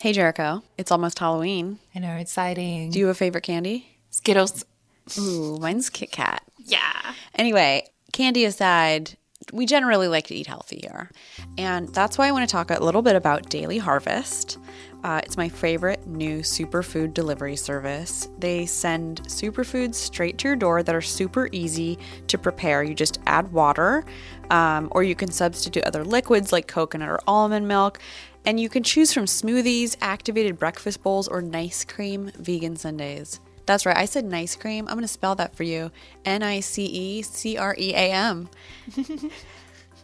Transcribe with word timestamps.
Hey, 0.00 0.14
Jerico. 0.14 0.62
It's 0.78 0.90
almost 0.90 1.18
Halloween. 1.18 1.78
I 1.94 1.98
know, 1.98 2.14
exciting. 2.16 2.90
Do 2.90 2.98
you 2.98 3.08
have 3.08 3.16
a 3.16 3.18
favorite 3.18 3.42
candy? 3.42 3.98
Skittles. 4.08 4.64
Ooh, 5.18 5.58
mine's 5.60 5.90
Kit 5.90 6.10
Kat. 6.10 6.42
Yeah. 6.56 7.12
Anyway, 7.34 7.86
candy 8.10 8.46
aside, 8.46 9.18
we 9.52 9.66
generally 9.66 10.08
like 10.08 10.26
to 10.28 10.34
eat 10.34 10.46
healthy 10.46 10.80
here. 10.82 11.10
And 11.58 11.90
that's 11.90 12.16
why 12.16 12.28
I 12.28 12.32
want 12.32 12.48
to 12.48 12.50
talk 12.50 12.70
a 12.70 12.82
little 12.82 13.02
bit 13.02 13.14
about 13.14 13.50
Daily 13.50 13.76
Harvest. 13.76 14.56
Uh, 15.04 15.20
it's 15.24 15.36
my 15.36 15.48
favorite 15.48 16.06
new 16.06 16.40
superfood 16.40 17.12
delivery 17.14 17.56
service. 17.56 18.28
They 18.38 18.66
send 18.66 19.22
superfoods 19.24 19.94
straight 19.96 20.38
to 20.38 20.48
your 20.48 20.56
door 20.56 20.82
that 20.82 20.94
are 20.94 21.00
super 21.00 21.48
easy 21.52 21.98
to 22.26 22.38
prepare. 22.38 22.82
You 22.82 22.94
just 22.94 23.18
add 23.26 23.50
water, 23.52 24.04
um, 24.50 24.88
or 24.92 25.02
you 25.02 25.14
can 25.14 25.30
substitute 25.30 25.84
other 25.84 26.04
liquids 26.04 26.52
like 26.52 26.68
coconut 26.68 27.08
or 27.08 27.20
almond 27.26 27.66
milk. 27.66 27.98
And 28.44 28.58
you 28.58 28.68
can 28.68 28.82
choose 28.82 29.12
from 29.12 29.26
smoothies, 29.26 29.96
activated 30.00 30.58
breakfast 30.58 31.02
bowls, 31.02 31.28
or 31.28 31.42
nice 31.42 31.84
cream 31.84 32.32
vegan 32.38 32.76
sundaes. 32.76 33.40
That's 33.66 33.86
right, 33.86 33.96
I 33.96 34.06
said 34.06 34.24
nice 34.24 34.56
cream. 34.56 34.88
I'm 34.88 34.94
going 34.94 35.02
to 35.02 35.08
spell 35.08 35.34
that 35.36 35.54
for 35.54 35.62
you 35.62 35.90
N 36.24 36.42
I 36.42 36.60
C 36.60 36.84
E 36.86 37.22
C 37.22 37.56
R 37.56 37.74
E 37.78 37.94
A 37.94 38.12
M. 38.12 38.48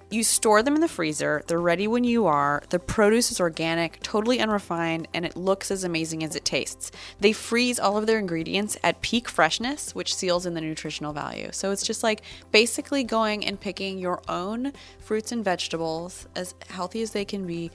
You 0.08 0.22
store 0.22 0.62
them 0.62 0.76
in 0.76 0.80
the 0.80 0.86
freezer. 0.86 1.42
They're 1.48 1.58
ready 1.58 1.88
when 1.88 2.04
you 2.04 2.26
are. 2.26 2.62
The 2.68 2.78
produce 2.78 3.32
is 3.32 3.40
organic, 3.40 4.00
totally 4.04 4.38
unrefined, 4.38 5.08
and 5.12 5.24
it 5.24 5.36
looks 5.36 5.72
as 5.72 5.82
amazing 5.82 6.22
as 6.22 6.36
it 6.36 6.44
tastes. 6.44 6.92
They 7.18 7.32
freeze 7.32 7.80
all 7.80 7.96
of 7.96 8.06
their 8.06 8.20
ingredients 8.20 8.76
at 8.84 9.00
peak 9.00 9.28
freshness, 9.28 9.96
which 9.96 10.14
seals 10.14 10.46
in 10.46 10.54
the 10.54 10.60
nutritional 10.60 11.12
value. 11.12 11.48
So 11.50 11.72
it's 11.72 11.82
just 11.82 12.04
like 12.04 12.22
basically 12.52 13.02
going 13.02 13.44
and 13.44 13.60
picking 13.60 13.98
your 13.98 14.22
own 14.28 14.72
fruits 15.00 15.32
and 15.32 15.44
vegetables 15.44 16.28
as 16.36 16.54
healthy 16.68 17.02
as 17.02 17.10
they 17.10 17.24
can 17.24 17.44
be 17.44 17.72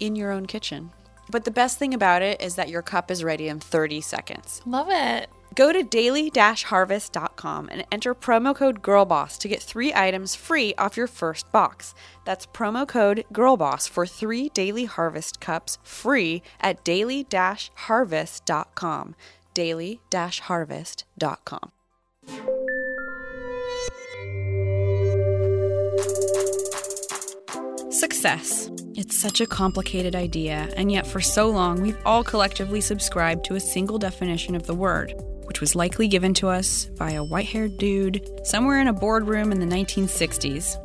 in 0.00 0.16
your 0.16 0.32
own 0.32 0.46
kitchen. 0.46 0.90
But 1.30 1.44
the 1.44 1.52
best 1.52 1.78
thing 1.78 1.94
about 1.94 2.22
it 2.22 2.42
is 2.42 2.56
that 2.56 2.70
your 2.70 2.82
cup 2.82 3.08
is 3.10 3.22
ready 3.22 3.48
in 3.48 3.60
30 3.60 4.00
seconds. 4.00 4.62
Love 4.66 4.88
it. 4.90 5.28
Go 5.54 5.72
to 5.72 5.82
daily-harvest.com 5.82 7.68
and 7.70 7.84
enter 7.90 8.14
promo 8.14 8.54
code 8.54 8.82
GIRLBOSS 8.82 9.38
to 9.38 9.48
get 9.48 9.62
three 9.62 9.94
items 9.94 10.34
free 10.34 10.74
off 10.78 10.96
your 10.96 11.06
first 11.06 11.50
box. 11.52 11.94
That's 12.24 12.46
promo 12.46 12.86
code 12.86 13.24
GIRLBOSS 13.32 13.88
for 13.88 14.06
three 14.06 14.50
Daily 14.50 14.84
Harvest 14.84 15.40
cups 15.40 15.78
free 15.82 16.42
at 16.60 16.84
daily-harvest.com. 16.84 19.14
daily-harvest.com. 19.54 21.72
Success. 27.90 28.70
It's 28.96 29.16
such 29.16 29.40
a 29.40 29.46
complicated 29.46 30.16
idea, 30.16 30.68
and 30.76 30.90
yet 30.90 31.06
for 31.06 31.20
so 31.20 31.48
long 31.48 31.80
we've 31.80 31.98
all 32.04 32.24
collectively 32.24 32.80
subscribed 32.80 33.44
to 33.44 33.54
a 33.54 33.60
single 33.60 33.98
definition 33.98 34.56
of 34.56 34.66
the 34.66 34.74
word, 34.74 35.14
which 35.44 35.60
was 35.60 35.76
likely 35.76 36.08
given 36.08 36.34
to 36.34 36.48
us 36.48 36.86
by 36.98 37.12
a 37.12 37.22
white 37.22 37.46
haired 37.46 37.78
dude 37.78 38.28
somewhere 38.44 38.80
in 38.80 38.88
a 38.88 38.92
boardroom 38.92 39.52
in 39.52 39.60
the 39.60 39.76
1960s. 39.76 40.76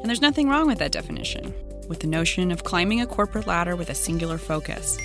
And 0.00 0.06
there's 0.06 0.20
nothing 0.20 0.48
wrong 0.48 0.66
with 0.66 0.78
that 0.80 0.90
definition, 0.90 1.54
with 1.88 2.00
the 2.00 2.08
notion 2.08 2.50
of 2.50 2.64
climbing 2.64 3.00
a 3.00 3.06
corporate 3.06 3.46
ladder 3.46 3.76
with 3.76 3.90
a 3.90 3.94
singular 3.94 4.38
focus. 4.38 4.98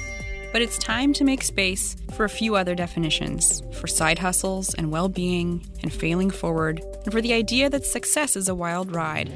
But 0.52 0.64
it's 0.64 0.80
time 0.80 1.14
to 1.14 1.23
make 1.23 1.44
space 1.44 1.95
for 2.16 2.23
a 2.23 2.30
few 2.30 2.55
other 2.55 2.73
definitions 2.73 3.61
for 3.73 3.86
side 3.86 4.17
hustles 4.17 4.73
and 4.73 4.92
well 4.92 5.09
being 5.09 5.64
and 5.83 5.94
failing 5.94 6.31
forward, 6.31 6.81
and 7.03 7.14
for 7.14 7.21
the 7.21 7.33
idea 7.33 7.69
that 7.69 7.86
success 7.86 8.36
is 8.36 8.47
a 8.47 8.55
wild 8.55 8.95
ride, 8.95 9.31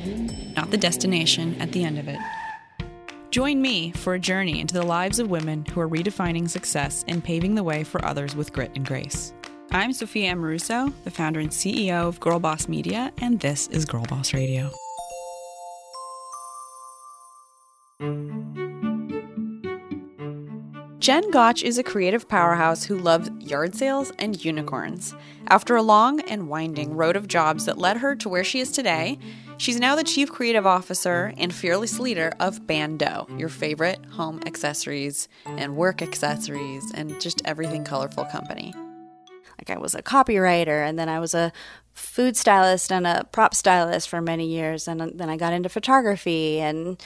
not 0.56 0.72
the 0.72 0.78
destination 0.78 1.62
at 1.62 1.72
the 1.72 1.84
end 1.84 2.00
of 2.00 2.08
it. 2.08 2.18
Join 3.32 3.62
me 3.62 3.92
for 3.92 4.14
a 4.14 4.20
journey 4.20 4.60
into 4.60 4.74
the 4.74 4.84
lives 4.84 5.18
of 5.18 5.30
women 5.30 5.64
who 5.64 5.80
are 5.80 5.88
redefining 5.88 6.50
success 6.50 7.06
and 7.08 7.24
paving 7.24 7.56
the 7.56 7.64
way 7.64 7.86
for 7.86 8.04
others 8.04 8.36
with 8.36 8.52
grit 8.52 8.74
and 8.76 8.86
grace. 8.86 9.34
I'm 9.72 9.94
Sophia 9.94 10.34
Amoruso, 10.34 10.94
the 11.06 11.12
founder 11.12 11.40
and 11.40 11.50
CEO 11.50 12.10
of 12.10 12.20
Girl 12.20 12.40
Boss 12.40 12.68
Media, 12.68 13.14
and 13.20 13.40
this 13.40 13.68
is 13.68 13.86
Girl 13.86 14.04
Boss 14.04 14.34
Radio. 14.34 14.70
Jen 21.00 21.32
Gotch 21.32 21.64
is 21.64 21.78
a 21.78 21.84
creative 21.84 22.28
powerhouse 22.28 22.84
who 22.84 22.98
loves 22.98 23.32
yard 23.40 23.74
sales 23.76 24.12
and 24.20 24.44
unicorns. 24.44 25.16
After 25.48 25.78
a 25.78 25.82
long 25.82 26.20
and 26.22 26.50
winding 26.50 26.98
road 26.98 27.16
of 27.16 27.30
jobs 27.30 27.64
that 27.64 27.78
led 27.78 27.98
her 27.98 28.14
to 28.18 28.28
where 28.28 28.44
she 28.44 28.60
is 28.60 28.72
today, 28.72 29.18
she's 29.62 29.80
now 29.80 29.96
the 29.96 30.04
chief 30.04 30.32
creative 30.32 30.66
officer 30.66 31.32
mm. 31.32 31.36
and 31.38 31.54
fearless 31.54 32.00
leader 32.00 32.34
of 32.40 32.66
Bando, 32.66 33.28
your 33.38 33.48
favorite 33.48 34.04
home 34.08 34.42
accessories 34.46 35.30
and 35.46 35.76
work 35.76 36.02
accessories 36.02 36.92
and 36.94 37.22
just 37.22 37.42
everything 37.46 37.84
colorful 37.84 38.26
company. 38.26 38.74
Like 39.60 39.70
I 39.70 39.78
was 39.78 39.94
a 39.94 40.02
copywriter 40.02 40.88
and 40.88 40.98
then 40.98 41.08
I 41.08 41.20
was 41.20 41.36
a 41.36 41.54
food 41.94 42.36
stylist 42.36 42.92
and 42.92 43.06
a 43.06 43.28
prop 43.32 43.54
stylist 43.54 44.10
for 44.10 44.20
many 44.20 44.48
years 44.48 44.88
and 44.88 45.00
then 45.00 45.30
I 45.30 45.38
got 45.38 45.54
into 45.54 45.70
photography 45.70 46.60
and 46.60 47.00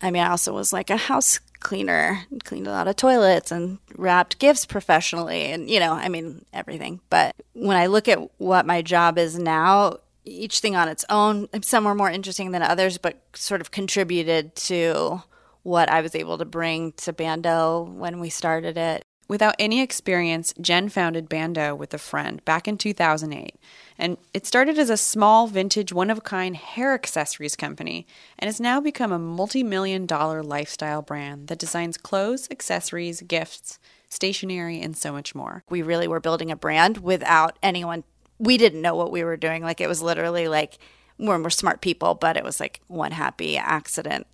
I 0.00 0.10
mean 0.10 0.22
I 0.22 0.30
also 0.30 0.54
was 0.54 0.72
like 0.72 0.88
a 0.88 0.96
house 0.96 1.40
cleaner, 1.60 2.24
cleaned 2.44 2.68
a 2.68 2.70
lot 2.70 2.88
of 2.88 2.96
toilets 2.96 3.52
and 3.52 3.78
wrapped 3.96 4.38
gifts 4.38 4.64
professionally 4.64 5.46
and 5.46 5.68
you 5.68 5.78
know, 5.78 5.92
I 5.92 6.08
mean 6.08 6.46
everything. 6.54 7.00
But 7.10 7.36
when 7.52 7.76
I 7.76 7.86
look 7.86 8.08
at 8.08 8.18
what 8.40 8.64
my 8.64 8.80
job 8.80 9.18
is 9.18 9.38
now, 9.38 9.98
each 10.28 10.60
thing 10.60 10.76
on 10.76 10.88
its 10.88 11.04
own, 11.10 11.48
some 11.62 11.84
were 11.84 11.94
more 11.94 12.10
interesting 12.10 12.52
than 12.52 12.62
others, 12.62 12.98
but 12.98 13.20
sort 13.34 13.60
of 13.60 13.70
contributed 13.70 14.54
to 14.56 15.22
what 15.62 15.88
I 15.90 16.00
was 16.00 16.14
able 16.14 16.38
to 16.38 16.44
bring 16.44 16.92
to 16.92 17.12
Bando 17.12 17.82
when 17.82 18.20
we 18.20 18.30
started 18.30 18.76
it. 18.76 19.02
Without 19.28 19.56
any 19.58 19.82
experience, 19.82 20.54
Jen 20.58 20.88
founded 20.88 21.28
Bando 21.28 21.74
with 21.74 21.92
a 21.92 21.98
friend 21.98 22.42
back 22.46 22.66
in 22.66 22.78
2008. 22.78 23.56
And 23.98 24.16
it 24.32 24.46
started 24.46 24.78
as 24.78 24.88
a 24.88 24.96
small, 24.96 25.46
vintage, 25.46 25.92
one 25.92 26.08
of 26.08 26.18
a 26.18 26.22
kind 26.22 26.56
hair 26.56 26.94
accessories 26.94 27.54
company 27.54 28.06
and 28.38 28.48
has 28.48 28.58
now 28.58 28.80
become 28.80 29.12
a 29.12 29.18
multi 29.18 29.62
million 29.62 30.06
dollar 30.06 30.42
lifestyle 30.42 31.02
brand 31.02 31.48
that 31.48 31.58
designs 31.58 31.98
clothes, 31.98 32.48
accessories, 32.50 33.20
gifts, 33.20 33.78
stationery, 34.08 34.80
and 34.80 34.96
so 34.96 35.12
much 35.12 35.34
more. 35.34 35.62
We 35.68 35.82
really 35.82 36.08
were 36.08 36.20
building 36.20 36.50
a 36.50 36.56
brand 36.56 36.98
without 36.98 37.58
anyone, 37.62 38.04
we 38.38 38.56
didn't 38.56 38.82
know 38.82 38.94
what 38.94 39.10
we 39.10 39.24
were 39.24 39.36
doing. 39.36 39.62
Like 39.62 39.80
it 39.80 39.88
was 39.88 40.02
literally 40.02 40.48
like, 40.48 40.78
we're, 41.18 41.42
we're 41.42 41.50
smart 41.50 41.80
people, 41.80 42.14
but 42.14 42.36
it 42.36 42.44
was 42.44 42.60
like 42.60 42.80
one 42.86 43.12
happy 43.12 43.56
accident 43.56 44.26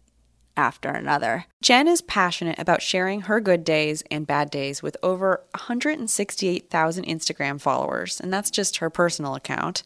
after 0.57 0.91
another. 0.91 1.47
Jen 1.63 1.89
is 1.89 2.03
passionate 2.03 2.59
about 2.59 2.83
sharing 2.83 3.23
her 3.23 3.41
good 3.41 3.65
days 3.65 4.03
and 4.11 4.27
bad 4.27 4.51
days 4.51 4.83
with 4.83 4.97
over 5.03 5.43
168,000 5.53 7.05
Instagram 7.07 7.61
followers, 7.61 8.21
and 8.21 8.33
that's 8.33 8.51
just 8.51 8.77
her 8.77 8.91
personal 8.91 9.35
account. 9.35 9.83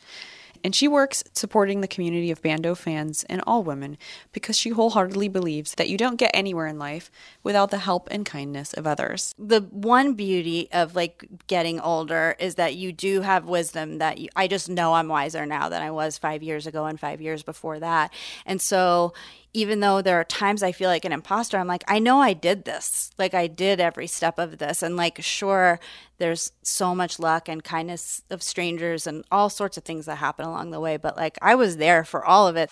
And 0.65 0.75
she 0.75 0.89
works 0.89 1.25
supporting 1.33 1.81
the 1.81 1.89
community 1.89 2.31
of 2.31 2.43
Bando 2.43 2.75
fans 2.75 3.25
and 3.29 3.43
all 3.47 3.63
women 3.63 3.99
because 4.33 4.57
she 4.59 4.71
wholeheartedly 4.71 5.29
believes 5.29 5.75
that 5.75 5.89
you 5.89 5.97
don't 5.97 6.17
get 6.17 6.31
anywhere 6.35 6.67
in 6.67 6.79
life 6.79 7.11
without 7.43 7.71
the 7.71 7.79
help 7.79 8.09
and 8.11 8.27
kindness 8.27 8.73
of 8.73 8.87
others. 8.87 9.35
The 9.39 9.61
one 9.71 10.15
beauty 10.15 10.69
of 10.73 10.95
like 10.95 11.27
getting 11.47 11.81
older 11.81 12.37
is 12.39 12.57
that 12.57 12.77
you 12.77 12.93
do 12.93 13.21
have 13.23 13.45
wisdom 13.45 13.99
that 13.99 14.19
you, 14.19 14.29
I 14.37 14.49
just 14.49 14.69
know 14.69 14.95
I'm 14.95 15.09
wiser 15.09 15.47
now 15.47 15.69
than 15.69 15.83
I 15.83 15.91
was 15.91 16.19
5 16.19 16.43
years 16.43 16.67
ago 16.67 16.87
and 16.87 16.99
5 16.99 17.21
years 17.21 17.43
before 17.43 17.79
that. 17.81 18.13
And 18.45 18.61
so 18.61 19.15
even 19.55 19.81
though 19.81 20.03
there 20.03 20.21
are 20.21 20.25
times 20.25 20.63
I 20.63 20.73
feel 20.73 20.89
like 20.89 21.05
an 21.05 21.13
imposter, 21.13 21.59
I'm 21.59 21.67
like, 21.67 21.85
I 21.89 21.99
know 21.99 22.21
I 22.21 22.33
did 22.33 22.65
this. 22.65 23.11
Like, 23.19 23.35
I 23.35 23.47
did 23.47 23.81
every 23.81 24.07
step 24.07 24.39
of 24.39 24.59
this. 24.59 24.83
And, 24.83 24.97
like, 24.97 25.23
sure, 25.23 25.81
there's 26.19 26.53
so 26.63 26.95
much 26.95 27.19
luck 27.19 27.49
and 27.49 27.65
kindness 27.65 28.23
of 28.31 28.43
strangers 28.43 29.07
and 29.07 29.25
all 29.31 29.49
sorts 29.49 29.77
of 29.77 29.85
things 29.85 30.07
that 30.07 30.17
happen 30.17 30.45
along 30.45 30.71
the 30.71 30.81
way. 30.81 30.97
But, 30.97 31.17
like, 31.17 31.39
I 31.41 31.55
was 31.55 31.79
there 31.79 32.05
for 32.05 32.25
all 32.25 32.47
of 32.47 32.57
it. 32.57 32.71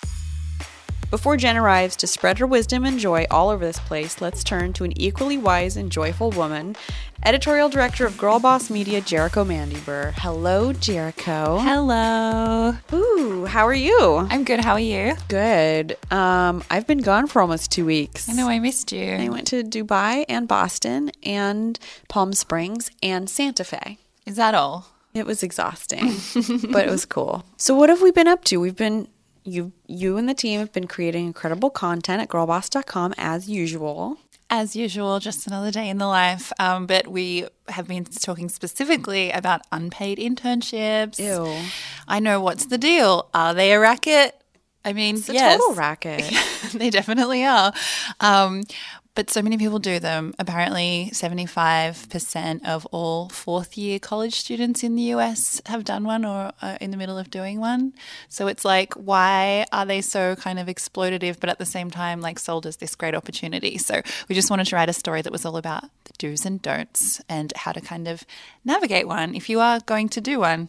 Before 1.09 1.37
Jen 1.37 1.57
arrives 1.57 1.95
to 1.97 2.07
spread 2.09 2.39
her 2.39 2.49
wisdom 2.49 2.85
and 2.85 2.99
joy 2.99 3.27
all 3.31 3.51
over 3.51 3.65
this 3.65 3.79
place, 3.79 4.21
let's 4.21 4.43
turn 4.43 4.73
to 4.73 4.83
an 4.83 5.01
equally 5.01 5.39
wise 5.39 5.77
and 5.77 5.91
joyful 5.91 6.33
woman, 6.33 6.75
editorial 7.25 7.69
director 7.69 8.07
of 8.07 8.19
Girl 8.19 8.41
Boss 8.41 8.71
Media, 8.71 9.01
Jerico 9.01 9.47
Mandybur. 9.47 10.15
Hello, 10.17 10.73
Jerico. 10.73 11.63
Hello. 11.63 12.77
Ooh, 12.93 13.45
how 13.45 13.65
are 13.65 13.73
you? 13.73 14.27
I'm 14.31 14.43
good. 14.43 14.65
How 14.65 14.73
are 14.73 14.81
you? 14.81 15.15
Good. 15.29 15.97
Um, 16.11 16.65
I've 16.71 16.89
been 16.89 16.99
gone 16.99 17.29
for 17.29 17.41
almost 17.41 17.71
two 17.71 17.87
weeks. 17.87 18.29
I 18.29 18.33
know 18.33 18.49
I 18.49 18.59
missed 18.59 18.91
you. 18.91 19.13
I 19.13 19.29
went 19.29 19.47
to 19.49 19.63
Dubai 19.63 20.25
and 20.29 20.49
Boston 20.49 21.13
and 21.23 21.79
Palm 22.09 22.33
Springs 22.33 22.91
and 23.01 23.31
Santa 23.31 23.63
Fe. 23.63 23.99
Is 24.27 24.35
that 24.37 24.57
all? 24.57 24.89
It 25.15 25.25
was 25.25 25.45
exhausting, 25.45 26.09
but 26.73 26.87
it 26.87 26.91
was 26.91 27.07
cool. 27.07 27.45
So, 27.57 27.75
what 27.77 27.89
have 27.89 28.03
we 28.03 28.11
been 28.11 28.29
up 28.29 28.45
to? 28.45 28.59
We've 28.59 28.77
been 28.77 29.09
you 29.47 29.73
you 29.87 30.17
and 30.17 30.29
the 30.29 30.35
team 30.35 30.61
have 30.61 30.73
been 30.73 30.87
creating 30.87 31.27
incredible 31.27 31.71
content 31.71 32.21
at 32.23 32.29
girlboss.com 32.29 33.15
as 33.17 33.49
usual. 33.49 34.19
As 34.49 34.77
usual, 34.77 35.19
just 35.19 35.47
another 35.49 35.73
day 35.73 35.89
in 35.89 35.99
the 35.99 36.07
life. 36.07 36.53
Um, 36.61 36.87
but 36.87 37.09
we 37.09 37.47
have 37.69 37.89
been 37.89 38.05
talking 38.05 38.49
specifically 38.49 39.31
about 39.33 39.63
unpaid 39.73 40.19
internships. 40.19 41.19
Ew. 41.19 41.53
I 42.07 42.21
know 42.21 42.41
what's 42.41 42.67
the 42.67 42.79
deal. 42.79 43.29
Are 43.35 43.55
they 43.55 43.73
a 43.73 43.81
racket? 43.81 44.41
I 44.85 44.93
mean, 44.93 45.17
It's 45.17 45.29
a 45.29 45.33
yes. 45.35 45.59
total 45.59 45.75
racket. 45.75 46.33
they 46.75 46.91
definitely 46.91 47.45
are. 47.45 47.73
Um, 48.21 48.63
But 49.17 49.31
so 49.31 49.41
many 49.41 49.57
people 49.57 49.79
do 49.79 49.99
them. 49.99 50.35
Apparently, 50.39 51.09
75% 51.15 52.69
of 52.69 52.85
all 52.93 53.31
fourth 53.31 53.79
year 53.79 53.99
college 53.99 54.35
students 54.35 54.85
in 54.85 54.95
the 54.95 55.05
US 55.15 55.63
have 55.65 55.85
done 55.85 56.05
one 56.05 56.23
or 56.27 56.53
are 56.61 56.77
in 56.83 56.91
the 56.91 56.99
middle 56.99 57.17
of 57.17 57.31
doing 57.31 57.59
one. 57.59 57.95
So 58.29 58.47
it's 58.47 58.63
like, 58.63 58.93
why 58.93 59.65
are 59.73 59.87
they 59.87 60.03
so 60.03 60.37
kind 60.37 60.59
of 60.59 60.67
exploitative, 60.67 61.41
but 61.41 61.49
at 61.49 61.59
the 61.59 61.65
same 61.65 61.91
time, 61.91 62.21
like 62.21 62.39
sold 62.39 62.67
as 62.67 62.77
this 62.77 62.95
great 62.95 63.15
opportunity? 63.15 63.79
So 63.79 64.03
we 64.29 64.35
just 64.35 64.51
wanted 64.51 64.67
to 64.67 64.77
write 64.77 64.91
a 64.91 64.93
story 64.93 65.23
that 65.23 65.33
was 65.33 65.47
all 65.47 65.57
about 65.57 65.85
the 66.05 66.13
do's 66.19 66.45
and 66.45 66.61
don'ts 66.61 67.23
and 67.27 67.55
how 67.57 67.73
to 67.73 67.81
kind 67.81 68.07
of 68.07 68.23
navigate 68.67 69.09
one 69.09 69.35
if 69.35 69.49
you 69.49 69.61
are 69.61 69.81
going 69.81 70.11
to 70.11 70.21
do 70.21 70.41
one. 70.41 70.69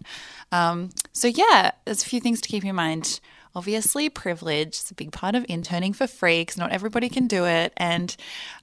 Um, 0.54 0.92
so, 1.12 1.28
yeah, 1.28 1.72
there's 1.84 2.02
a 2.02 2.06
few 2.06 2.22
things 2.22 2.40
to 2.40 2.48
keep 2.48 2.64
in 2.64 2.76
mind 2.76 3.20
obviously 3.58 4.08
privilege. 4.08 4.76
Is 4.76 4.92
a 4.92 4.96
big 4.96 5.12
part 5.12 5.34
of 5.34 5.44
interning 5.50 5.92
for 5.94 6.06
free 6.06 6.42
because 6.42 6.58
not 6.58 6.72
everybody 6.72 7.10
can 7.10 7.28
do 7.28 7.46
it. 7.46 7.74
And 7.76 8.16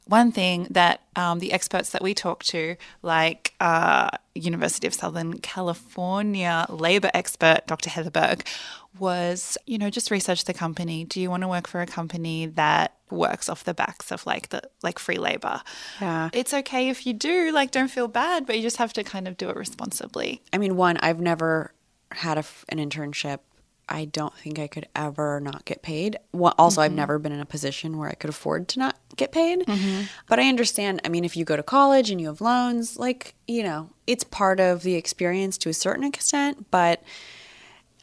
one 0.07 0.31
thing 0.31 0.69
that 0.71 1.01
um, 1.17 1.41
the 1.41 1.53
experts 1.53 1.91
that 1.91 2.03
we 2.03 2.15
talk 2.15 2.45
to 2.45 2.77
like 3.03 3.55
uh, 3.61 4.11
university 4.35 4.87
of 4.87 4.95
southern 4.95 5.39
california 5.39 6.67
labor 6.69 7.11
expert 7.15 7.61
dr 7.67 7.89
heather 7.89 8.11
berg 8.11 8.45
was 8.99 9.57
you 9.67 9.79
know 9.79 9.91
just 9.91 10.11
research 10.11 10.45
the 10.45 10.55
company. 10.55 11.05
Do 11.05 11.21
you 11.21 11.31
want 11.31 11.43
to 11.43 11.49
work 11.49 11.67
for 11.67 11.81
a 11.81 11.87
company 11.87 12.47
that 12.47 12.95
works 13.11 13.49
off 13.49 13.65
the 13.65 13.75
backs 13.75 14.13
of 14.13 14.25
like 14.27 14.51
the 14.51 14.63
like 14.83 14.99
free 14.99 15.19
labor? 15.19 15.63
Yeah. 16.01 16.31
it's 16.33 16.55
okay 16.55 16.89
if 16.89 17.07
you 17.07 17.13
do. 17.13 17.51
Like 17.53 17.71
don't 17.71 17.91
feel 17.91 18.09
bad 18.09 18.47
but 18.47 18.57
you 18.57 18.63
just 18.63 18.77
have 18.77 18.93
to 18.95 19.03
kind 19.03 19.27
of 19.27 19.37
do 19.37 19.51
it 19.51 19.57
responsibly. 19.57 20.43
I 20.53 20.59
mean, 20.59 20.77
one, 20.77 20.97
I've 20.99 21.21
never 21.21 21.73
had 22.13 22.39
a 22.39 22.45
an 22.69 22.79
internship. 22.79 23.41
I 23.89 24.07
don't 24.07 24.35
think 24.35 24.59
I 24.59 24.67
could 24.67 24.89
ever 24.97 25.41
not 25.41 25.65
get 25.65 25.83
paid. 25.83 26.19
Well, 26.33 26.55
also, 26.59 26.81
I've 26.81 26.91
mm-hmm. 26.91 26.97
never 26.97 27.19
been 27.19 27.33
in 27.33 27.41
a 27.41 27.47
position 27.47 27.99
where 27.99 28.09
I 28.09 28.15
could 28.15 28.31
afford 28.31 28.69
to 28.69 28.79
not 28.79 28.99
get 29.17 29.33
paid. 29.33 29.61
Mm-hmm. 29.61 30.05
But 30.29 30.39
I 30.39 30.49
understand. 30.49 31.01
I 31.05 31.09
mean, 31.09 31.25
if 31.25 31.37
you 31.37 31.45
go 31.45 31.57
to 31.57 31.63
college 31.63 32.11
and 32.11 32.21
you 32.21 32.29
have 32.29 32.41
loans, 32.41 32.99
like, 32.99 33.35
you 33.47 33.63
know, 33.63 33.91
it's 34.07 34.25
part 34.25 34.61
of 34.61 34.83
the 34.83 34.95
experience 34.95 35.59
to 35.59 35.69
a 35.69 35.75
certain 35.75 36.05
extent. 36.05 36.71
But 36.71 37.03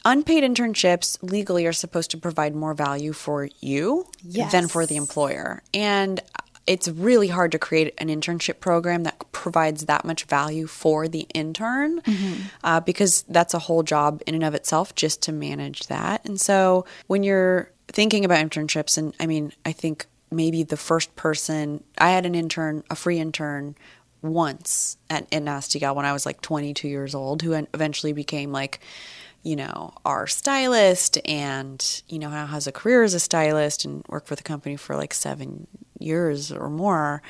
unpaid 0.04 0.44
internships 0.44 1.18
legally 1.22 1.66
are 1.66 1.72
supposed 1.72 2.10
to 2.12 2.18
provide 2.18 2.54
more 2.54 2.74
value 2.74 3.12
for 3.12 3.48
you 3.60 4.06
than 4.24 4.68
for 4.68 4.86
the 4.86 4.96
employer. 4.96 5.62
And 5.74 6.20
it's 6.66 6.88
really 6.88 7.28
hard 7.28 7.52
to 7.52 7.58
create 7.58 7.92
an 7.98 8.08
internship 8.08 8.60
program 8.60 9.02
that 9.02 9.32
provides 9.32 9.86
that 9.86 10.04
much 10.04 10.24
value 10.24 10.66
for 10.66 11.08
the 11.08 11.26
intern 11.34 12.00
uh, 12.62 12.80
because 12.80 13.22
that's 13.28 13.54
a 13.54 13.58
whole 13.58 13.82
job 13.82 14.22
in 14.26 14.34
and 14.34 14.44
of 14.44 14.54
itself 14.54 14.94
just 14.94 15.22
to 15.22 15.32
manage 15.32 15.86
that. 15.88 16.24
And 16.24 16.40
so 16.40 16.84
when 17.08 17.22
you're 17.22 17.70
thinking 17.88 18.24
about 18.24 18.44
internships, 18.44 18.96
and 18.96 19.14
I 19.18 19.26
mean, 19.26 19.52
I 19.66 19.72
think 19.72 20.06
maybe 20.30 20.62
the 20.62 20.76
first 20.76 21.14
person, 21.16 21.82
I 21.98 22.10
had 22.10 22.26
an 22.26 22.34
intern, 22.34 22.84
a 22.90 22.96
free 22.96 23.18
intern 23.18 23.74
once 24.22 24.96
at 25.10 25.26
in 25.32 25.44
Nasty 25.44 25.80
Gal 25.80 25.94
when 25.94 26.06
I 26.06 26.12
was 26.12 26.24
like 26.24 26.40
22 26.42 26.88
years 26.88 27.14
old, 27.14 27.42
who 27.42 27.52
eventually 27.74 28.12
became 28.12 28.52
like, 28.52 28.80
you 29.42 29.56
know, 29.56 29.92
our 30.04 30.26
stylist 30.26 31.18
and, 31.24 32.02
you 32.08 32.18
know, 32.18 32.30
now 32.30 32.46
has 32.46 32.66
a 32.66 32.72
career 32.72 33.02
as 33.02 33.14
a 33.14 33.20
stylist 33.20 33.84
and 33.84 34.04
worked 34.08 34.28
for 34.28 34.36
the 34.36 34.42
company 34.42 34.76
for 34.76 34.96
like 34.96 35.12
seven 35.12 35.66
years 35.98 36.52
or 36.52 36.68
more. 36.68 37.22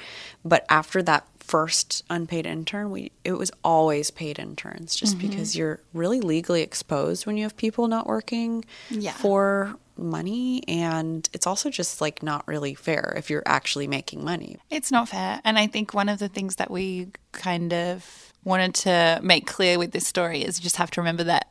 But 0.45 0.67
after 0.69 1.03
that 1.03 1.27
first 1.39 2.05
unpaid 2.09 2.47
intern, 2.47 2.91
we 2.91 3.13
it 3.25 3.33
was 3.33 3.51
always 3.65 4.11
paid 4.11 4.39
interns 4.39 4.95
just 4.95 5.19
mm-hmm. 5.19 5.29
because 5.29 5.57
you're 5.57 5.81
really 5.93 6.21
legally 6.21 6.63
exposed 6.63 7.27
when 7.27 7.37
you 7.37 7.43
have 7.45 7.57
people 7.57 7.89
not 7.89 8.07
working 8.07 8.65
Yeah. 8.91 9.13
for 9.13 9.77
money 9.97 10.63
and 10.67 11.29
it's 11.33 11.47
also 11.47 11.69
just 11.69 12.01
like 12.01 12.23
not 12.23 12.47
really 12.49 12.75
fair 12.75 13.13
if 13.17 13.29
you're 13.31 13.43
actually 13.47 13.87
making 13.87 14.25
money. 14.25 14.57
It's 14.71 14.91
not 14.91 15.09
fair. 15.09 15.41
And 15.45 15.59
I 15.59 15.67
think 15.67 15.93
one 15.95 16.09
of 16.09 16.19
the 16.19 16.29
things 16.29 16.57
that 16.57 16.71
we 16.71 17.09
kind 17.33 17.73
of 17.73 18.33
wanted 18.45 18.75
to 18.75 19.21
make 19.23 19.47
clear 19.47 19.79
with 19.79 19.93
this 19.93 20.07
story 20.07 20.43
is 20.43 20.59
you 20.59 20.63
just 20.63 20.77
have 20.77 20.91
to 20.93 21.01
remember 21.01 21.25
that 21.25 21.49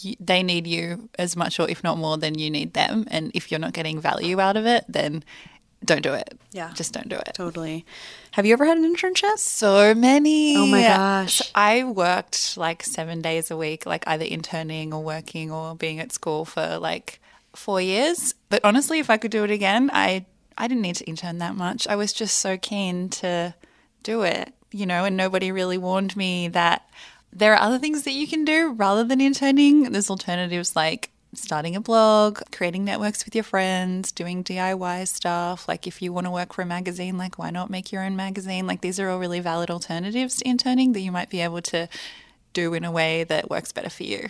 you, 0.00 0.16
they 0.20 0.42
need 0.42 0.66
you 0.66 1.08
as 1.18 1.36
much 1.36 1.58
or 1.60 1.68
if 1.68 1.82
not 1.82 1.98
more 1.98 2.16
than 2.18 2.38
you 2.38 2.50
need 2.50 2.74
them. 2.74 3.06
And 3.10 3.30
if 3.34 3.50
you're 3.50 3.60
not 3.60 3.72
getting 3.72 4.00
value 4.00 4.40
out 4.40 4.56
of 4.56 4.66
it, 4.66 4.84
then 4.88 5.24
don't 5.84 6.02
do 6.02 6.12
it. 6.12 6.38
Yeah. 6.52 6.72
Just 6.74 6.92
don't 6.92 7.08
do 7.08 7.16
it. 7.16 7.32
Totally. 7.34 7.86
Have 8.32 8.44
you 8.46 8.52
ever 8.52 8.64
had 8.64 8.78
an 8.78 8.94
internship? 8.94 9.38
So 9.38 9.94
many. 9.94 10.56
Oh 10.56 10.66
my 10.66 10.82
gosh. 10.82 11.38
So 11.38 11.44
I 11.54 11.84
worked 11.84 12.56
like 12.56 12.82
seven 12.82 13.22
days 13.22 13.50
a 13.50 13.56
week, 13.56 13.86
like 13.86 14.06
either 14.06 14.24
interning 14.24 14.92
or 14.92 15.02
working 15.02 15.50
or 15.52 15.76
being 15.76 16.00
at 16.00 16.12
school 16.12 16.44
for 16.44 16.78
like 16.78 17.20
four 17.54 17.80
years. 17.80 18.34
But 18.48 18.64
honestly, 18.64 18.98
if 18.98 19.10
I 19.10 19.16
could 19.16 19.30
do 19.30 19.44
it 19.44 19.50
again, 19.50 19.90
I 19.92 20.26
I 20.56 20.66
didn't 20.66 20.82
need 20.82 20.96
to 20.96 21.04
intern 21.04 21.38
that 21.38 21.54
much. 21.54 21.86
I 21.86 21.94
was 21.94 22.12
just 22.12 22.38
so 22.38 22.56
keen 22.56 23.08
to 23.10 23.54
do 24.02 24.22
it, 24.22 24.52
you 24.72 24.86
know, 24.86 25.04
and 25.04 25.16
nobody 25.16 25.52
really 25.52 25.78
warned 25.78 26.16
me 26.16 26.48
that 26.48 26.88
there 27.32 27.54
are 27.54 27.60
other 27.60 27.78
things 27.78 28.02
that 28.02 28.12
you 28.12 28.26
can 28.26 28.44
do 28.44 28.72
rather 28.72 29.04
than 29.04 29.20
interning. 29.20 29.92
There's 29.92 30.10
alternatives 30.10 30.74
like 30.74 31.10
starting 31.34 31.76
a 31.76 31.80
blog, 31.80 32.40
creating 32.52 32.84
networks 32.84 33.24
with 33.24 33.34
your 33.34 33.44
friends, 33.44 34.12
doing 34.12 34.42
DIY 34.42 35.06
stuff. 35.08 35.68
Like 35.68 35.86
if 35.86 36.00
you 36.00 36.12
want 36.12 36.26
to 36.26 36.30
work 36.30 36.52
for 36.52 36.62
a 36.62 36.66
magazine, 36.66 37.18
like 37.18 37.38
why 37.38 37.50
not 37.50 37.70
make 37.70 37.92
your 37.92 38.02
own 38.02 38.16
magazine? 38.16 38.66
Like 38.66 38.80
these 38.80 38.98
are 38.98 39.08
all 39.08 39.18
really 39.18 39.40
valid 39.40 39.70
alternatives 39.70 40.36
to 40.36 40.48
interning 40.48 40.92
that 40.92 41.00
you 41.00 41.12
might 41.12 41.30
be 41.30 41.40
able 41.40 41.62
to 41.62 41.88
do 42.52 42.74
in 42.74 42.84
a 42.84 42.90
way 42.90 43.24
that 43.24 43.50
works 43.50 43.72
better 43.72 43.90
for 43.90 44.04
you. 44.04 44.28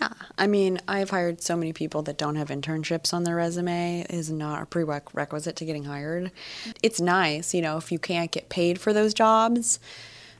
Yeah. 0.00 0.12
I 0.36 0.46
mean, 0.46 0.80
I've 0.86 1.10
hired 1.10 1.42
so 1.42 1.56
many 1.56 1.72
people 1.72 2.02
that 2.02 2.18
don't 2.18 2.36
have 2.36 2.48
internships 2.48 3.12
on 3.12 3.24
their 3.24 3.34
resume 3.34 4.02
It 4.02 4.10
is 4.10 4.30
not 4.30 4.62
a 4.62 4.66
prerequisite 4.66 5.56
to 5.56 5.64
getting 5.64 5.84
hired. 5.84 6.30
It's 6.82 7.00
nice, 7.00 7.52
you 7.52 7.62
know, 7.62 7.76
if 7.78 7.90
you 7.90 7.98
can't 7.98 8.30
get 8.30 8.48
paid 8.48 8.80
for 8.80 8.92
those 8.92 9.12
jobs, 9.12 9.80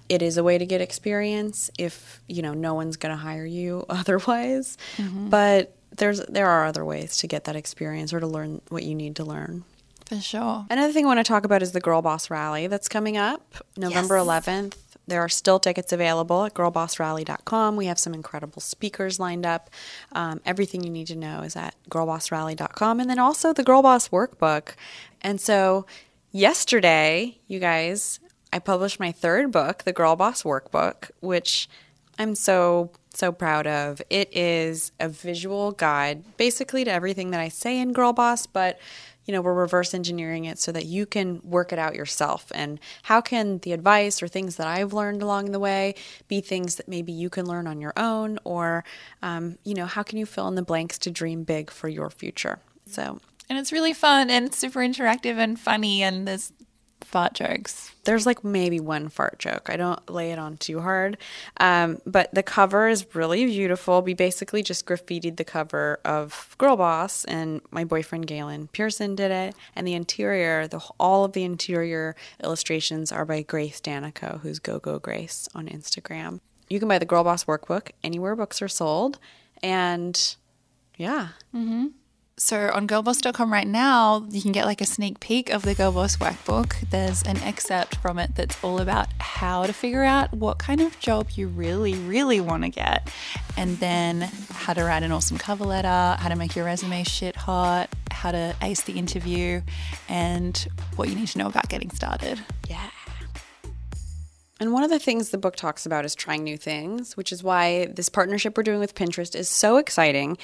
it 0.08 0.22
is 0.22 0.36
a 0.36 0.44
way 0.44 0.58
to 0.58 0.66
get 0.66 0.80
experience 0.80 1.70
if, 1.78 2.20
you 2.26 2.42
know, 2.42 2.54
no 2.54 2.74
one's 2.74 2.96
going 2.96 3.12
to 3.14 3.16
hire 3.16 3.46
you 3.46 3.84
otherwise. 3.90 4.76
But 5.30 5.74
there's 5.96 6.20
there 6.26 6.46
are 6.48 6.66
other 6.66 6.84
ways 6.84 7.16
to 7.18 7.26
get 7.26 7.44
that 7.44 7.56
experience 7.56 8.12
or 8.12 8.20
to 8.20 8.26
learn 8.26 8.60
what 8.68 8.82
you 8.84 8.94
need 8.94 9.16
to 9.16 9.24
learn. 9.24 9.64
For 10.06 10.20
sure. 10.20 10.66
Another 10.70 10.92
thing 10.92 11.04
I 11.04 11.08
want 11.08 11.18
to 11.18 11.24
talk 11.24 11.44
about 11.44 11.62
is 11.62 11.72
the 11.72 11.80
Girl 11.80 12.00
Boss 12.00 12.30
Rally 12.30 12.66
that's 12.66 12.88
coming 12.88 13.18
up 13.18 13.56
November 13.76 14.16
11th. 14.16 14.74
There 15.06 15.20
are 15.20 15.28
still 15.28 15.58
tickets 15.58 15.92
available 15.92 16.44
at 16.44 16.54
girlbossrally.com. 16.54 17.76
We 17.76 17.86
have 17.86 17.98
some 17.98 18.14
incredible 18.14 18.60
speakers 18.60 19.18
lined 19.18 19.44
up. 19.44 19.70
Um, 20.12 20.40
everything 20.46 20.82
you 20.82 20.90
need 20.90 21.08
to 21.08 21.16
know 21.16 21.42
is 21.42 21.56
at 21.56 21.74
girlbossrally.com. 21.90 23.00
And 23.00 23.10
then 23.10 23.18
also 23.18 23.52
the 23.52 23.64
Girl 23.64 23.82
Boss 23.82 24.08
Workbook. 24.08 24.74
And 25.20 25.40
so 25.40 25.86
yesterday, 26.30 27.38
you 27.46 27.58
guys, 27.58 28.20
I 28.52 28.58
published 28.58 28.98
my 28.98 29.12
third 29.12 29.52
book, 29.52 29.84
the 29.84 29.92
Girl 29.92 30.16
Boss 30.16 30.42
Workbook, 30.42 31.10
which 31.20 31.68
I'm 32.18 32.34
so, 32.34 32.90
so 33.14 33.30
proud 33.30 33.66
of. 33.66 34.02
It 34.10 34.34
is 34.36 34.92
a 34.98 35.08
visual 35.08 35.72
guide 35.72 36.36
basically 36.36 36.84
to 36.84 36.90
everything 36.90 37.30
that 37.30 37.40
I 37.40 37.48
say 37.48 37.78
in 37.78 37.92
Girl 37.92 38.12
Boss, 38.12 38.46
but 38.46 38.78
you 39.28 39.32
know, 39.32 39.42
we're 39.42 39.52
reverse 39.52 39.92
engineering 39.92 40.46
it 40.46 40.58
so 40.58 40.72
that 40.72 40.86
you 40.86 41.04
can 41.04 41.42
work 41.44 41.70
it 41.70 41.78
out 41.78 41.94
yourself. 41.94 42.50
And 42.54 42.80
how 43.02 43.20
can 43.20 43.58
the 43.58 43.72
advice 43.72 44.22
or 44.22 44.28
things 44.28 44.56
that 44.56 44.66
I've 44.66 44.94
learned 44.94 45.20
along 45.20 45.52
the 45.52 45.58
way 45.58 45.96
be 46.28 46.40
things 46.40 46.76
that 46.76 46.88
maybe 46.88 47.12
you 47.12 47.28
can 47.28 47.44
learn 47.44 47.66
on 47.66 47.78
your 47.78 47.92
own? 47.98 48.38
Or, 48.44 48.84
um, 49.20 49.58
you 49.64 49.74
know, 49.74 49.84
how 49.84 50.02
can 50.02 50.16
you 50.16 50.24
fill 50.24 50.48
in 50.48 50.54
the 50.54 50.62
blanks 50.62 50.96
to 51.00 51.10
dream 51.10 51.44
big 51.44 51.70
for 51.70 51.88
your 51.88 52.08
future? 52.08 52.58
So 52.86 53.20
And 53.50 53.58
it's 53.58 53.70
really 53.70 53.92
fun 53.92 54.30
and 54.30 54.54
super 54.54 54.80
interactive 54.80 55.36
and 55.36 55.60
funny 55.60 56.02
and 56.02 56.26
there's 56.26 56.50
fart 57.02 57.34
jokes. 57.34 57.92
there's 58.04 58.26
like 58.26 58.42
maybe 58.42 58.80
one 58.80 59.08
fart 59.08 59.38
joke. 59.38 59.68
I 59.70 59.76
don't 59.76 60.08
lay 60.10 60.32
it 60.32 60.38
on 60.38 60.56
too 60.56 60.80
hard. 60.80 61.18
Um, 61.58 62.00
but 62.06 62.32
the 62.34 62.42
cover 62.42 62.88
is 62.88 63.06
really 63.14 63.44
beautiful. 63.46 64.02
We 64.02 64.14
basically 64.14 64.62
just 64.62 64.86
graffitied 64.86 65.36
the 65.36 65.44
cover 65.44 66.00
of 66.04 66.54
Girl 66.58 66.76
Boss, 66.76 67.24
and 67.24 67.60
my 67.70 67.84
boyfriend 67.84 68.26
Galen 68.26 68.68
Pearson 68.68 69.14
did 69.14 69.30
it. 69.30 69.54
And 69.76 69.86
the 69.86 69.94
interior, 69.94 70.66
the 70.66 70.80
all 70.98 71.24
of 71.24 71.32
the 71.32 71.44
interior 71.44 72.16
illustrations 72.42 73.12
are 73.12 73.24
by 73.24 73.42
Grace 73.42 73.80
Danico, 73.80 74.40
who's 74.40 74.58
Go 74.58 74.78
Go 74.78 74.98
Grace 74.98 75.48
on 75.54 75.66
Instagram. 75.68 76.40
You 76.68 76.78
can 76.78 76.88
buy 76.88 76.98
the 76.98 77.06
Girl 77.06 77.24
Boss 77.24 77.44
workbook 77.44 77.90
anywhere 78.02 78.36
books 78.36 78.60
are 78.62 78.68
sold. 78.68 79.18
And 79.62 80.36
yeah, 80.96 81.28
So 82.38 82.70
on 82.72 82.86
girlboss.com 82.86 83.52
right 83.52 83.66
now, 83.66 84.24
you 84.30 84.40
can 84.40 84.52
get 84.52 84.64
like 84.64 84.80
a 84.80 84.86
sneak 84.86 85.18
peek 85.18 85.50
of 85.50 85.62
the 85.62 85.74
Girlboss 85.74 86.18
workbook. 86.18 86.88
There's 86.88 87.20
an 87.24 87.36
excerpt 87.38 87.96
from 87.96 88.20
it 88.20 88.36
that's 88.36 88.56
all 88.62 88.80
about 88.80 89.08
how 89.18 89.66
to 89.66 89.72
figure 89.72 90.04
out 90.04 90.32
what 90.32 90.58
kind 90.58 90.80
of 90.80 90.98
job 91.00 91.30
you 91.34 91.48
really, 91.48 91.94
really 91.94 92.40
want 92.40 92.62
to 92.62 92.68
get. 92.68 93.12
And 93.56 93.78
then 93.78 94.30
how 94.50 94.72
to 94.72 94.84
write 94.84 95.02
an 95.02 95.10
awesome 95.10 95.36
cover 95.36 95.64
letter, 95.64 96.16
how 96.22 96.28
to 96.28 96.36
make 96.36 96.54
your 96.54 96.64
resume 96.64 97.02
shit 97.02 97.34
hot, 97.34 97.88
how 98.12 98.30
to 98.30 98.54
ace 98.62 98.82
the 98.82 98.92
interview, 98.92 99.60
and 100.08 100.68
what 100.94 101.08
you 101.08 101.16
need 101.16 101.28
to 101.28 101.38
know 101.38 101.48
about 101.48 101.68
getting 101.68 101.90
started. 101.90 102.40
Yeah. 102.70 102.88
And 104.60 104.72
one 104.72 104.84
of 104.84 104.90
the 104.90 105.00
things 105.00 105.30
the 105.30 105.38
book 105.38 105.56
talks 105.56 105.86
about 105.86 106.04
is 106.04 106.14
trying 106.14 106.44
new 106.44 106.56
things, 106.56 107.16
which 107.16 107.32
is 107.32 107.42
why 107.42 107.86
this 107.86 108.08
partnership 108.08 108.56
we're 108.56 108.62
doing 108.62 108.78
with 108.78 108.94
Pinterest 108.94 109.34
is 109.34 109.48
so 109.48 109.76
exciting. 109.76 110.38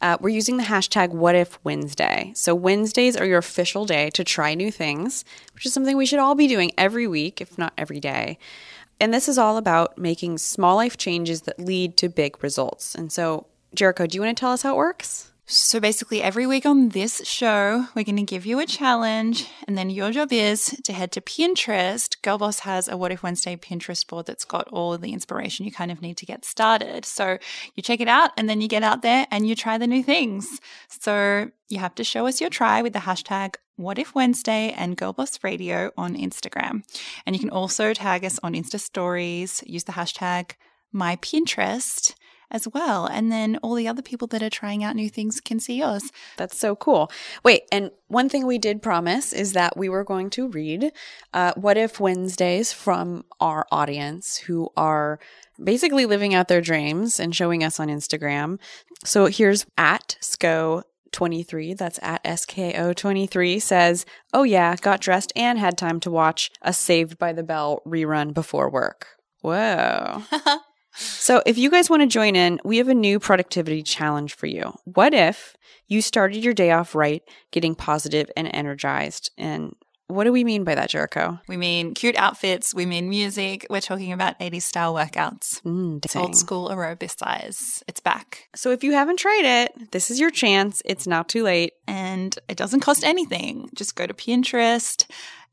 Uh, 0.00 0.16
we're 0.20 0.30
using 0.30 0.56
the 0.56 0.62
hashtag 0.64 1.10
What 1.10 1.34
If 1.34 1.62
Wednesday. 1.62 2.32
So, 2.34 2.54
Wednesdays 2.54 3.16
are 3.16 3.26
your 3.26 3.38
official 3.38 3.84
day 3.84 4.10
to 4.10 4.24
try 4.24 4.54
new 4.54 4.70
things, 4.70 5.24
which 5.54 5.66
is 5.66 5.74
something 5.74 5.96
we 5.96 6.06
should 6.06 6.18
all 6.18 6.34
be 6.34 6.48
doing 6.48 6.72
every 6.78 7.06
week, 7.06 7.40
if 7.40 7.58
not 7.58 7.74
every 7.76 8.00
day. 8.00 8.38
And 8.98 9.12
this 9.12 9.28
is 9.28 9.38
all 9.38 9.56
about 9.56 9.98
making 9.98 10.38
small 10.38 10.76
life 10.76 10.96
changes 10.96 11.42
that 11.42 11.58
lead 11.58 11.96
to 11.98 12.08
big 12.08 12.42
results. 12.42 12.94
And 12.94 13.12
so, 13.12 13.46
Jerico, 13.76 14.08
do 14.08 14.16
you 14.16 14.22
want 14.22 14.36
to 14.36 14.40
tell 14.40 14.52
us 14.52 14.62
how 14.62 14.74
it 14.74 14.78
works? 14.78 15.29
So 15.52 15.80
basically, 15.80 16.22
every 16.22 16.46
week 16.46 16.64
on 16.64 16.90
this 16.90 17.22
show, 17.24 17.86
we're 17.96 18.04
going 18.04 18.14
to 18.14 18.22
give 18.22 18.46
you 18.46 18.60
a 18.60 18.66
challenge, 18.66 19.48
and 19.66 19.76
then 19.76 19.90
your 19.90 20.12
job 20.12 20.32
is 20.32 20.80
to 20.84 20.92
head 20.92 21.10
to 21.10 21.20
Pinterest. 21.20 22.16
Girlboss 22.22 22.60
has 22.60 22.86
a 22.86 22.96
What 22.96 23.10
If 23.10 23.24
Wednesday 23.24 23.56
Pinterest 23.56 24.06
board 24.06 24.26
that's 24.26 24.44
got 24.44 24.68
all 24.68 24.96
the 24.96 25.12
inspiration 25.12 25.66
you 25.66 25.72
kind 25.72 25.90
of 25.90 26.02
need 26.02 26.16
to 26.18 26.24
get 26.24 26.44
started. 26.44 27.04
So 27.04 27.38
you 27.74 27.82
check 27.82 28.00
it 28.00 28.06
out, 28.06 28.30
and 28.36 28.48
then 28.48 28.60
you 28.60 28.68
get 28.68 28.84
out 28.84 29.02
there 29.02 29.26
and 29.32 29.44
you 29.44 29.56
try 29.56 29.76
the 29.76 29.88
new 29.88 30.04
things. 30.04 30.60
So 30.88 31.50
you 31.68 31.80
have 31.80 31.96
to 31.96 32.04
show 32.04 32.28
us 32.28 32.40
your 32.40 32.50
try 32.50 32.80
with 32.80 32.92
the 32.92 33.00
hashtag 33.00 33.56
What 33.74 33.98
If 33.98 34.14
Wednesday 34.14 34.72
and 34.76 34.96
Girlboss 34.96 35.42
Radio 35.42 35.90
on 35.96 36.14
Instagram. 36.14 36.84
And 37.26 37.34
you 37.34 37.40
can 37.40 37.50
also 37.50 37.92
tag 37.92 38.24
us 38.24 38.38
on 38.44 38.54
Insta 38.54 38.78
Stories, 38.78 39.64
use 39.66 39.82
the 39.82 39.92
hashtag 39.92 40.52
My 40.92 41.16
Pinterest 41.16 42.14
as 42.50 42.66
well. 42.68 43.06
And 43.06 43.30
then 43.30 43.58
all 43.62 43.74
the 43.74 43.88
other 43.88 44.02
people 44.02 44.26
that 44.28 44.42
are 44.42 44.50
trying 44.50 44.84
out 44.84 44.96
new 44.96 45.08
things 45.08 45.40
can 45.40 45.60
see 45.60 45.78
yours. 45.78 46.10
That's 46.36 46.58
so 46.58 46.76
cool. 46.76 47.10
Wait, 47.44 47.62
and 47.70 47.90
one 48.08 48.28
thing 48.28 48.46
we 48.46 48.58
did 48.58 48.82
promise 48.82 49.32
is 49.32 49.52
that 49.52 49.76
we 49.76 49.88
were 49.88 50.04
going 50.04 50.30
to 50.30 50.48
read 50.48 50.92
uh, 51.32 51.52
What 51.56 51.76
If 51.76 52.00
Wednesdays 52.00 52.72
from 52.72 53.24
our 53.40 53.66
audience 53.70 54.38
who 54.38 54.68
are 54.76 55.18
basically 55.62 56.06
living 56.06 56.34
out 56.34 56.48
their 56.48 56.60
dreams 56.60 57.20
and 57.20 57.34
showing 57.34 57.62
us 57.62 57.78
on 57.78 57.88
Instagram. 57.88 58.58
So 59.04 59.26
here's 59.26 59.66
at 59.76 60.16
SCO 60.20 60.82
23, 61.12 61.74
that's 61.74 61.98
at 62.02 62.22
SKO 62.24 62.94
23, 62.94 63.58
says, 63.58 64.06
Oh, 64.32 64.44
yeah, 64.44 64.76
got 64.76 65.00
dressed 65.00 65.32
and 65.34 65.58
had 65.58 65.76
time 65.76 66.00
to 66.00 66.10
watch 66.10 66.50
a 66.62 66.72
Saved 66.72 67.18
by 67.18 67.32
the 67.32 67.42
Bell 67.42 67.82
rerun 67.86 68.32
before 68.32 68.70
work. 68.70 69.08
Whoa. 69.42 70.22
So, 70.94 71.42
if 71.46 71.56
you 71.56 71.70
guys 71.70 71.88
want 71.88 72.02
to 72.02 72.06
join 72.06 72.36
in, 72.36 72.60
we 72.64 72.78
have 72.78 72.88
a 72.88 72.94
new 72.94 73.18
productivity 73.20 73.82
challenge 73.82 74.34
for 74.34 74.46
you. 74.46 74.74
What 74.84 75.14
if 75.14 75.56
you 75.86 76.02
started 76.02 76.42
your 76.44 76.54
day 76.54 76.70
off 76.72 76.94
right, 76.94 77.22
getting 77.52 77.74
positive 77.74 78.30
and 78.36 78.48
energized? 78.52 79.30
And 79.38 79.74
what 80.08 80.24
do 80.24 80.32
we 80.32 80.42
mean 80.42 80.64
by 80.64 80.74
that, 80.74 80.90
Jerico? 80.90 81.40
We 81.46 81.56
mean 81.56 81.94
cute 81.94 82.16
outfits, 82.16 82.74
we 82.74 82.84
mean 82.86 83.08
music. 83.08 83.64
We're 83.70 83.80
talking 83.80 84.12
about 84.12 84.38
80s 84.40 84.62
style 84.62 84.92
workouts. 84.92 85.62
Mm, 85.62 86.04
It's 86.04 86.16
old 86.16 86.34
school 86.36 86.68
aerobicize. 86.68 87.82
It's 87.86 88.00
back. 88.00 88.48
So, 88.56 88.72
if 88.72 88.82
you 88.82 88.92
haven't 88.92 89.18
tried 89.20 89.44
it, 89.44 89.92
this 89.92 90.10
is 90.10 90.18
your 90.18 90.30
chance. 90.30 90.82
It's 90.84 91.06
not 91.06 91.28
too 91.28 91.44
late. 91.44 91.74
And 91.86 92.36
it 92.48 92.56
doesn't 92.56 92.80
cost 92.80 93.04
anything. 93.04 93.68
Just 93.74 93.94
go 93.94 94.06
to 94.06 94.14
Pinterest. 94.14 95.06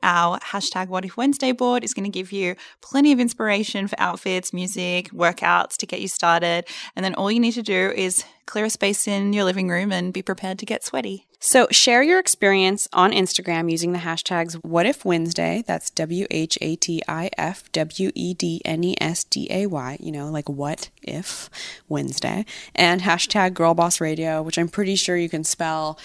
Our 0.04 0.40
hashtag 0.40 0.88
What 0.88 1.06
If 1.06 1.18
Wednesday 1.18 1.52
board 1.52 1.84
is 1.84 1.94
going 1.94 2.10
to 2.10 2.10
give 2.10 2.32
you 2.32 2.56
plenty 2.82 3.12
of 3.12 3.20
inspiration 3.20 3.88
for 3.88 4.00
outfits, 4.00 4.54
music, 4.54 5.10
workouts 5.12 5.76
to 5.78 5.86
get 5.86 6.02
you 6.02 6.08
started. 6.08 6.66
And 6.96 7.04
then 7.04 7.16
all 7.16 7.32
you 7.32 7.40
need 7.40 7.54
to 7.54 7.64
do 7.64 7.92
is 7.96 8.24
clear 8.46 8.66
a 8.66 8.70
space 8.70 9.08
in 9.08 9.34
your 9.34 9.44
living 9.44 9.70
room 9.70 9.92
and 9.92 10.14
be 10.14 10.22
prepared 10.22 10.60
to 10.60 10.66
get 10.66 10.84
sweaty. 10.84 11.28
So, 11.40 11.68
share 11.70 12.02
your 12.02 12.20
experience 12.20 12.88
on 12.94 13.12
Instagram 13.12 13.70
using 13.70 13.92
the 13.92 14.00
hashtags 14.00 14.56
What 14.64 14.88
If 14.88 15.06
Wednesday. 15.06 15.64
That's 15.68 15.92
W 15.92 16.26
H 16.32 16.58
A 16.62 16.76
T 16.76 17.04
I 17.08 17.30
F 17.38 17.72
W 17.74 18.12
E 18.16 18.34
D 18.34 18.62
N 18.66 18.84
E 18.84 18.96
S 19.00 19.24
D 19.24 19.48
A 19.52 19.68
Y. 19.68 19.98
You 20.00 20.12
know, 20.12 20.32
like 20.32 20.50
What 20.50 20.90
If 21.04 21.52
Wednesday. 21.88 22.46
And 22.74 23.02
hashtag 23.02 23.52
Girlboss 23.52 24.02
Radio, 24.02 24.42
which 24.42 24.58
I'm 24.58 24.70
pretty 24.70 24.96
sure 24.96 25.16
you 25.16 25.30
can 25.30 25.44
spell. 25.44 26.00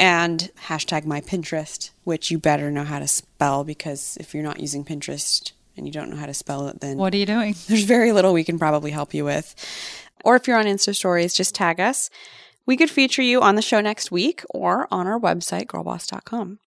And 0.00 0.50
hashtag 0.66 1.04
My 1.04 1.20
Pinterest, 1.20 1.90
which 2.04 2.30
you 2.30 2.38
better 2.38 2.70
know 2.70 2.84
how 2.84 2.98
to 2.98 3.06
spell 3.06 3.64
because 3.64 4.16
if 4.18 4.32
you're 4.34 4.42
not 4.42 4.58
using 4.58 4.82
Pinterest 4.84 5.52
and 5.76 5.86
you 5.86 5.92
don't 5.92 6.08
know 6.10 6.16
how 6.16 6.24
to 6.26 6.32
spell 6.34 6.68
it, 6.68 6.80
then 6.80 6.96
What 6.96 7.12
are 7.12 7.18
you 7.18 7.26
doing? 7.26 7.54
there's 7.68 7.84
very 7.84 8.10
little 8.12 8.32
we 8.32 8.42
can 8.42 8.58
probably 8.58 8.90
help 8.92 9.12
you 9.12 9.24
with. 9.26 9.54
Or 10.24 10.36
if 10.36 10.48
you're 10.48 10.58
on 10.58 10.64
Insta 10.64 10.94
Stories, 10.96 11.34
just 11.34 11.54
tag 11.54 11.80
us. 11.80 12.08
We 12.64 12.76
could 12.78 12.90
feature 12.90 13.22
you 13.22 13.42
on 13.42 13.56
the 13.56 13.62
show 13.62 13.80
next 13.80 14.10
week 14.10 14.42
or 14.50 14.88
on 14.90 15.06
our 15.06 15.20
website, 15.20 15.66
girlboss.com. 15.66 16.58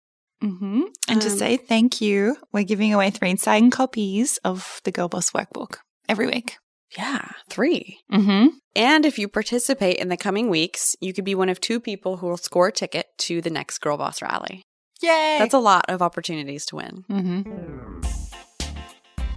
Mm-hmm. 0.43 0.81
And 1.07 1.21
to 1.21 1.29
Um, 1.29 1.37
say 1.37 1.57
thank 1.57 2.01
you, 2.01 2.37
we're 2.51 2.63
giving 2.63 2.93
away 2.93 3.09
three 3.09 3.35
signed 3.37 3.71
copies 3.71 4.37
of 4.43 4.81
the 4.83 4.91
Girl 4.91 5.07
Boss 5.07 5.31
Workbook 5.31 5.77
every 6.07 6.27
week. 6.27 6.57
Yeah, 6.97 7.31
three. 7.49 7.99
Mm-hmm. 8.11 8.47
And 8.75 9.05
if 9.05 9.17
you 9.17 9.27
participate 9.27 9.97
in 9.97 10.09
the 10.09 10.17
coming 10.17 10.49
weeks, 10.49 10.95
you 10.99 11.13
could 11.13 11.25
be 11.25 11.35
one 11.35 11.49
of 11.49 11.59
two 11.59 11.79
people 11.79 12.17
who 12.17 12.27
will 12.27 12.37
score 12.37 12.67
a 12.67 12.71
ticket 12.71 13.07
to 13.19 13.41
the 13.41 13.49
next 13.49 13.79
Girl 13.79 13.97
Boss 13.97 14.21
rally. 14.21 14.63
Yay! 15.01 15.37
That's 15.39 15.53
a 15.53 15.59
lot 15.59 15.85
of 15.89 16.01
opportunities 16.01 16.65
to 16.67 16.77
win. 16.77 17.05
mm-hmm. 17.09 18.01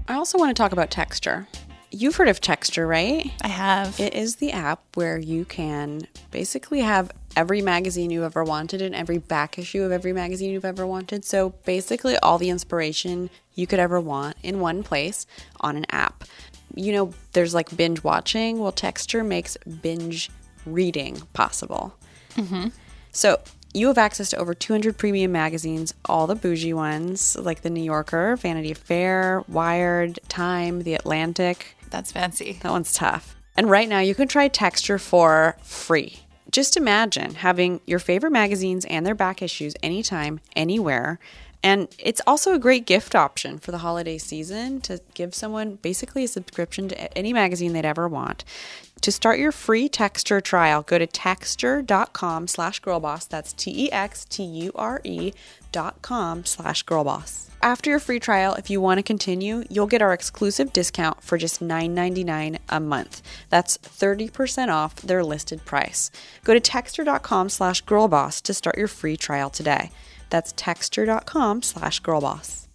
I 0.09 0.15
also 0.15 0.39
want 0.39 0.57
to 0.57 0.63
talk 0.63 0.73
about 0.73 0.91
Texture. 0.91 1.49
You've 1.91 2.15
heard 2.17 2.29
of 2.29 2.41
Texture, 2.41 2.87
right? 2.87 3.33
I 3.43 3.49
have. 3.49 3.99
It 3.99 4.15
is 4.15 4.37
the 4.37 4.53
app 4.53 4.81
where 4.95 5.19
you 5.19 5.45
can 5.45 6.07
basically 6.31 6.81
have 6.81 7.11
every 7.37 7.61
magazine 7.61 8.11
you've 8.11 8.25
ever 8.25 8.45
wanted 8.45 8.83
and 8.83 8.95
every 8.95 9.19
back 9.19 9.59
issue 9.59 9.83
of 9.83 9.93
every 9.93 10.13
magazine 10.13 10.53
you've 10.53 10.65
ever 10.65 10.87
wanted. 10.87 11.25
So 11.25 11.51
basically, 11.65 12.17
all 12.19 12.39
the 12.39 12.51
inspiration 12.51 13.31
you 13.55 13.67
could 13.67 13.79
ever 13.79 14.01
want 14.01 14.37
in 14.43 14.61
one 14.61 14.83
place 14.83 15.27
on 15.61 15.77
an 15.77 15.87
app. 15.91 16.25
You 16.77 16.93
know, 16.93 17.15
there's 17.33 17.55
like 17.55 17.77
binge 17.77 18.05
watching. 18.05 18.59
Well, 18.61 18.73
Texture 18.73 19.25
makes 19.25 19.57
binge 19.57 20.31
reading 20.65 21.21
possible. 21.33 21.95
Mm-hmm. 22.37 22.69
So 23.13 23.41
you 23.75 23.89
have 23.89 23.99
access 23.99 24.31
to 24.31 24.37
over 24.37 24.55
200 24.55 24.97
premium 24.97 25.33
magazines, 25.33 25.93
all 26.07 26.27
the 26.27 26.35
bougie 26.35 26.73
ones 26.73 27.37
like 27.37 27.63
the 27.63 27.71
New 27.71 27.83
Yorker, 27.83 28.37
Vanity 28.37 28.73
Fair, 28.75 29.43
Wired, 29.49 30.19
Time, 30.29 30.83
The 30.83 30.95
Atlantic. 30.95 31.77
That's 31.91 32.13
fancy. 32.13 32.59
That 32.63 32.73
one's 32.73 32.93
tough. 32.95 33.37
And 33.57 33.71
right 33.71 33.89
now, 33.89 34.01
you 34.01 34.15
can 34.15 34.29
try 34.29 34.49
Texture 34.49 34.99
for 34.99 35.57
free. 35.63 36.21
Just 36.51 36.77
imagine 36.77 37.35
having 37.35 37.81
your 37.87 37.99
favorite 37.99 38.31
magazines 38.31 38.85
and 38.87 39.05
their 39.05 39.15
back 39.15 39.43
issues 39.43 39.75
anytime, 39.83 40.41
anywhere. 40.55 41.19
And 41.67 41.93
it's 41.99 42.21
also 42.29 42.55
a 42.55 42.61
great 42.61 42.87
gift 42.87 43.17
option 43.17 43.59
for 43.59 43.73
the 43.73 43.79
holiday 43.79 44.19
season 44.19 44.81
to 44.83 45.01
give 45.15 45.35
someone 45.35 45.81
basically 45.83 46.23
a 46.23 46.29
subscription 46.29 46.89
to 46.91 47.19
any 47.19 47.33
magazine 47.33 47.73
they'd 47.73 47.85
ever 47.85 48.07
want. 48.07 48.45
To 49.01 49.11
start 49.11 49.41
your 49.41 49.51
free 49.51 49.89
Texture 49.89 50.41
trial, 50.41 50.83
go 50.83 50.97
to 50.97 51.09
texture.com 51.09 52.47
slash 52.47 52.81
girlboss. 52.81 53.27
That's 53.29 53.53
T-E-X-T-U-R-E 53.53 55.33
dot 55.73 56.03
com 56.03 56.45
slash 56.45 56.85
girlboss. 56.85 57.49
After 57.61 57.91
your 57.91 57.99
free 57.99 58.21
trial, 58.21 58.55
if 58.55 58.71
you 58.71 58.81
want 58.81 58.99
to 58.99 59.03
continue, 59.03 59.65
you'll 59.69 59.89
get 59.89 60.03
our 60.03 60.13
exclusive 60.13 60.73
discount 60.73 61.21
for 61.21 61.37
just 61.37 61.61
$9.99 61.61 62.59
a 62.69 62.79
month. 62.79 63.23
That's 63.51 63.77
30% 63.79 64.69
off 64.69 64.95
their 65.03 65.25
listed 65.25 65.65
price. 65.65 66.13
Go 66.45 66.55
to 66.55 66.61
texture.com 66.61 67.49
slash 67.49 67.83
girlboss 67.83 68.41
to 68.43 68.55
start 68.55 68.79
your 68.79 68.87
free 68.87 69.17
trial 69.17 69.51
today. 69.51 69.91
That's 70.31 70.53
texture.com 70.57 71.63
slash 71.63 72.03
girlboss. 72.03 72.66